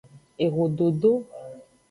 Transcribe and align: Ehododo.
Ehododo. 0.45 1.11